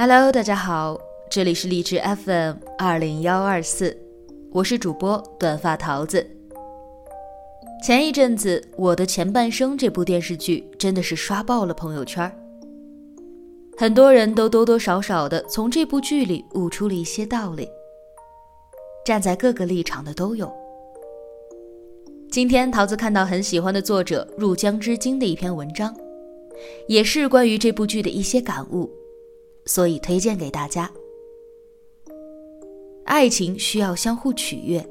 [0.00, 0.96] Hello，大家好，
[1.28, 3.98] 这里是荔枝 FM 二零幺二四，
[4.52, 6.24] 我是主播短发桃子。
[7.82, 12.32] 前一阵子，《我的前半生》这部电视剧真的是刷爆了朋友圈，
[13.76, 17.68] 很多人都多多少少的从这部剧里悟出了一些道理，
[19.04, 20.48] 站在各个立场的都有。
[22.30, 25.92] 今天桃子看到很喜欢的作者入江之鲸的一篇文章，
[26.86, 28.88] 也是关于这部剧的一些感悟。
[29.64, 30.90] 所以推荐给大家。
[33.04, 34.86] 爱情需要相互取悦。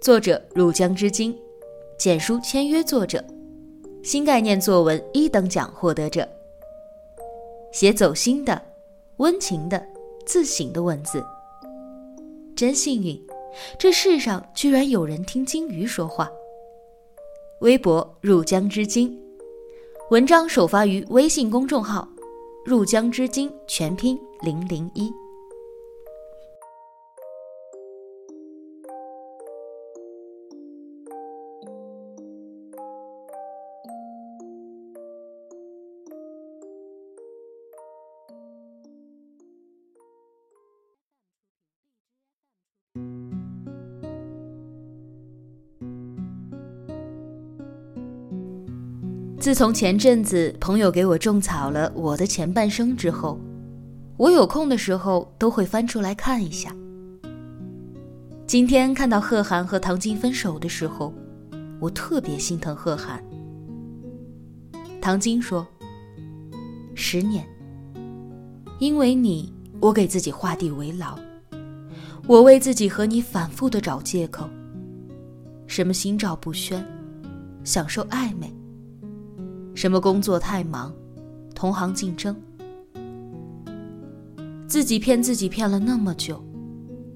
[0.00, 1.36] 作者入江之鲸，
[1.98, 3.24] 简书签约作者，
[4.02, 6.28] 新概念作文一等奖获得者。
[7.72, 8.60] 写走心的、
[9.16, 9.84] 温情的、
[10.24, 11.24] 自省的文字，
[12.54, 13.20] 真幸运，
[13.78, 16.30] 这世上居然有人听鲸鱼说话。
[17.60, 19.18] 微博入江之鲸，
[20.10, 22.08] 文章首发于微信公众号。
[22.68, 25.10] 入江之鲸全拼零零一。
[49.40, 53.38] 自从前阵子朋友给我种草了《我的前半生》之后，
[54.16, 56.74] 我有空的时候都会翻出来看一下。
[58.48, 61.14] 今天看到贺涵和唐晶分手的时候，
[61.78, 63.22] 我特别心疼贺涵。
[65.00, 65.64] 唐晶说
[66.96, 67.46] ：“十年，
[68.80, 71.16] 因为你，我给自己画地为牢，
[72.26, 74.50] 我为自己和你反复的找借口，
[75.68, 76.84] 什么心照不宣，
[77.62, 78.52] 享受暧昧。”
[79.78, 80.92] 什么工作太忙，
[81.54, 82.34] 同行竞争，
[84.66, 86.44] 自己骗自己骗了那么久，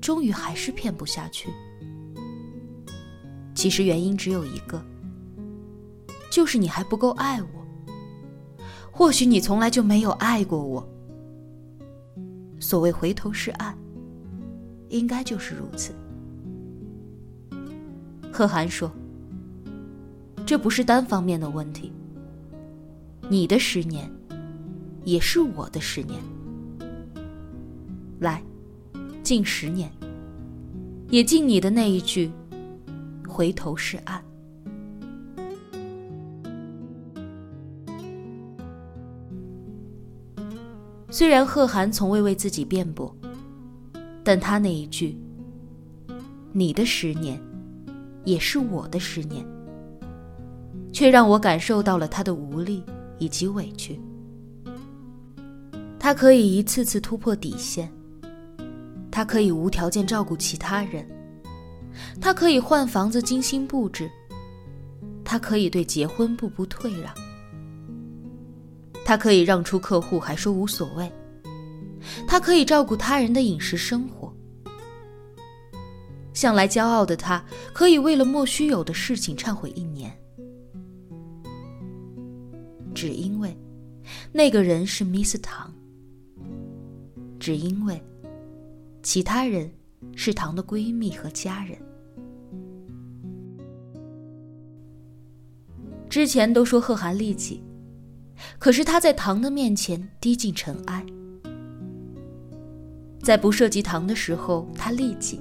[0.00, 1.50] 终于还是骗不下去。
[3.54, 4.82] 其实原因只有一个，
[6.30, 7.48] 就是你还不够爱我。
[8.90, 10.88] 或许你从来就没有爱过我。
[12.58, 13.76] 所谓回头是岸，
[14.88, 15.92] 应该就是如此。
[18.32, 18.90] 贺涵说
[20.46, 21.92] ：“这不是单方面的问题。”
[23.28, 24.08] 你的十年，
[25.04, 26.20] 也是我的十年。
[28.20, 28.40] 来，
[29.22, 29.90] 敬十年，
[31.10, 32.30] 也敬你的那一句
[33.28, 34.22] “回头是岸”。
[41.10, 43.12] 虽然贺涵从未为自己辩驳，
[44.22, 45.18] 但他那一句
[46.54, 47.40] “你的十年，
[48.24, 49.44] 也是我的十年”，
[50.92, 52.84] 却让我感受到了他的无力。
[53.18, 54.00] 以及委屈，
[55.98, 57.90] 他可以一次次突破底线，
[59.10, 61.08] 他可以无条件照顾其他人，
[62.20, 64.10] 他可以换房子精心布置，
[65.24, 67.14] 他可以对结婚步步退让，
[69.04, 71.10] 他可以让出客户还说无所谓，
[72.28, 74.32] 他可以照顾他人的饮食生活。
[76.34, 79.95] 向来骄傲的他，可以为了莫须有的事情忏悔一年。
[82.96, 83.54] 只因为
[84.32, 85.70] 那个人是 Miss 唐，
[87.38, 88.02] 只因为
[89.02, 89.70] 其他人
[90.14, 91.78] 是唐的闺蜜和家人。
[96.08, 97.62] 之前都说贺涵利己，
[98.58, 101.04] 可是他在唐的面前低进尘埃。
[103.22, 105.38] 在不涉及唐的时候，他利己；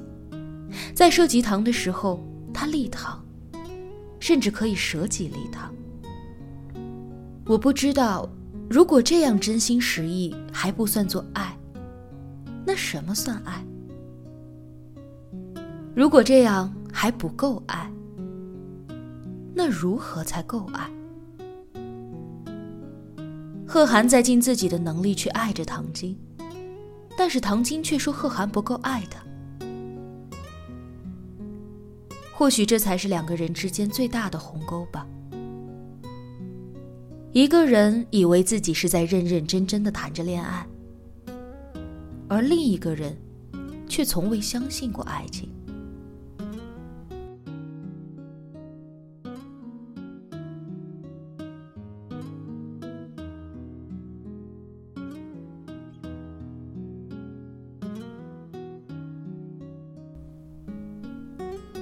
[0.93, 2.21] 在涉及唐的时候，
[2.53, 3.23] 他利唐，
[4.19, 5.73] 甚至可以舍己利唐。
[7.47, 8.27] 我不知道，
[8.67, 11.55] 如果这样真心实意还不算作爱，
[12.65, 13.63] 那什么算爱？
[15.93, 17.91] 如果这样还不够爱，
[19.53, 20.89] 那如何才够爱？
[23.67, 26.17] 贺涵在尽自己的能力去爱着唐晶，
[27.15, 29.23] 但是唐晶却说贺涵不够爱他。
[32.33, 35.05] 或许这才是两个人之间最大的鸿沟吧。
[37.35, 40.65] 一个人以为自己是在认认真真的谈着恋爱，
[42.29, 43.13] 而另一个人
[43.89, 45.49] 却从未相信过爱情。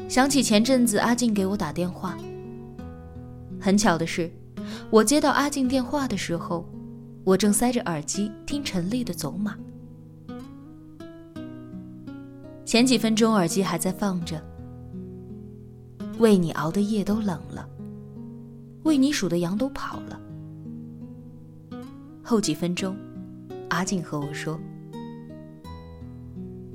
[0.09, 2.17] 想起前阵子阿静给我打电话，
[3.61, 4.31] 很巧的是。
[4.93, 6.63] 我接到阿静电话的时候，
[7.23, 9.57] 我正塞着耳机听陈粒的《走马》。
[12.63, 14.39] 前几分钟耳机还在放着，
[16.19, 17.67] 为你熬的夜都冷了，
[18.83, 20.21] 为你数的羊都跑了。
[22.21, 22.95] 后几分钟，
[23.69, 24.59] 阿静和我说，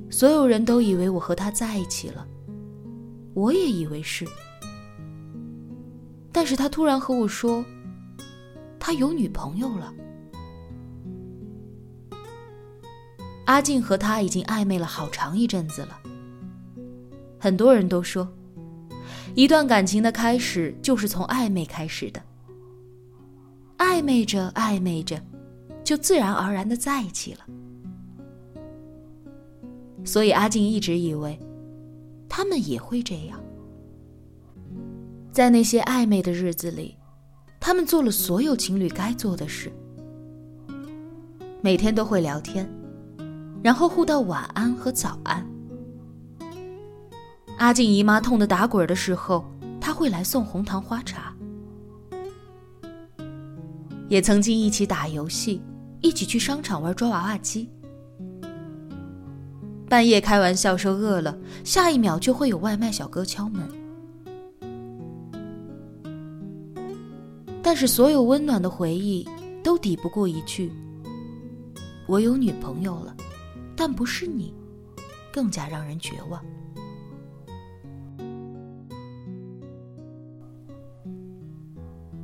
[0.09, 2.27] 所有人都以为我和他在一起了，
[3.33, 4.27] 我也以为是，
[6.33, 7.63] 但是他突然和我说，
[8.89, 9.93] 他有女朋友了。
[13.45, 15.99] 阿静和他已经暧昧了好长一阵子了。
[17.39, 18.27] 很多人都说，
[19.35, 22.19] 一段感情的开始就是从暧昧开始的。
[23.77, 25.21] 暧昧着暧昧着，
[25.83, 27.41] 就自然而然的在一起了。
[30.03, 31.39] 所以阿静一直以为，
[32.27, 33.39] 他们也会这样。
[35.31, 36.95] 在那些暧昧的日子里，
[37.69, 39.71] 他们做了所有情侣该做的事，
[41.61, 42.67] 每天都会聊天。
[43.61, 45.47] 然后互道晚安和早安。
[47.59, 49.45] 阿静姨妈痛得打滚的时候，
[49.79, 51.31] 他会来送红糖花茶。
[54.07, 55.61] 也曾经一起打游戏，
[56.01, 57.69] 一起去商场玩抓娃娃机。
[59.87, 63.78] 半夜开玩笑说饿了，下一秒就会有外卖小哥敲门。
[67.61, 69.27] 但是所有温暖的回忆，
[69.63, 70.71] 都抵不过一句
[72.07, 73.15] ：“我有女朋友了。”
[73.75, 74.53] 但不是你，
[75.31, 76.43] 更加让人绝望。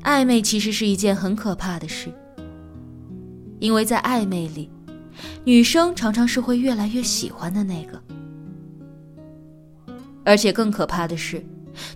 [0.03, 2.11] 暧昧其实是一件很可怕的事，
[3.59, 4.69] 因为在暧昧里，
[5.45, 8.03] 女生常常是会越来越喜欢的那个，
[10.25, 11.41] 而且更可怕的是，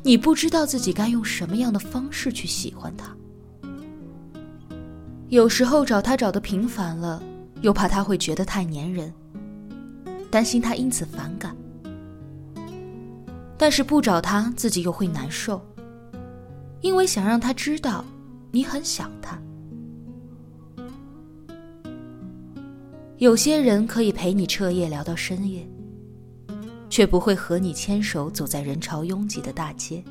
[0.04, 3.14] 你不知道自己该用什么样的方式去喜欢她。
[5.30, 7.22] 有时候找他找的频繁了，
[7.62, 9.14] 又怕他会觉得太粘人。
[10.32, 11.56] 担心他因此反感，
[13.58, 15.62] 但是不找他自己又会难受，
[16.82, 18.04] 因为想让他知道
[18.52, 19.40] 你很想他。
[23.18, 25.68] 有些人可以陪你彻夜聊到深夜，
[26.90, 30.04] 却不会和你牵手走在人潮拥挤的大街。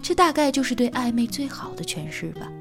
[0.00, 2.52] 这大概就是对暧昧最好的诠释吧。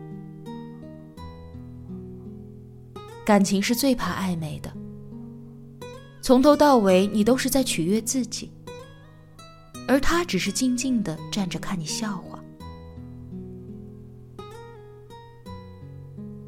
[3.25, 4.71] 感情是最怕暧昧的。
[6.21, 8.51] 从头到尾，你都是在取悦自己，
[9.87, 12.39] 而他只是静静的站着看你笑话。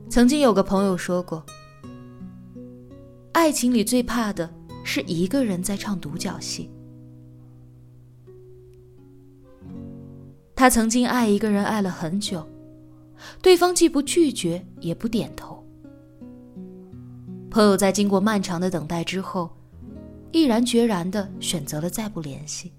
[0.10, 1.46] 曾经有个朋友说过，
[3.34, 4.50] 爱情里最怕的
[4.84, 6.70] 是一个人在唱独角戏。
[10.56, 12.48] 他曾经爱一个人爱了很久，
[13.42, 15.55] 对方既不拒绝也不点头。
[17.56, 19.50] 朋友在经过漫长的等待之后。
[20.34, 22.74] 毅然决然的选择了再不联系。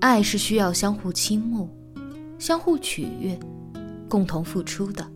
[0.00, 1.68] 爱是需要相互倾慕、
[2.38, 3.38] 相互取悦、
[4.08, 5.06] 共同付出的。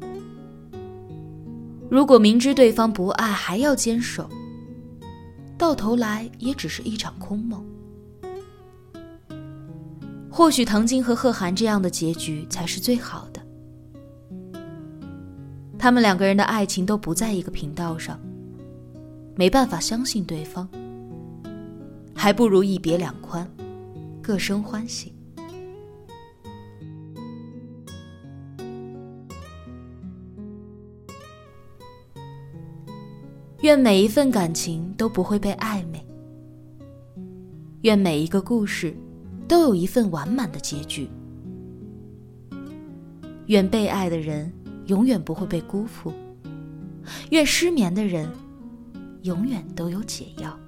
[1.90, 4.28] 如果明知对方不爱还要坚守，
[5.56, 7.64] 到头来也只是一场空梦。
[10.30, 13.37] 或许唐晶和贺涵这样的结局才是最好的。
[15.78, 18.18] 他们两个人的爱情都不在一个频道上。
[19.36, 20.68] 没办法相信对方，
[22.12, 23.48] 还不如一别两宽，
[24.20, 25.14] 各生欢喜。
[33.60, 36.04] 愿每一份感情都不会被暧昧，
[37.82, 38.92] 愿每一个故事
[39.46, 41.08] 都有一份完满的结局，
[43.46, 44.52] 愿被爱的人
[44.88, 46.12] 永远不会被辜负，
[47.30, 48.28] 愿失眠的人。
[49.22, 50.58] 永远都有解药。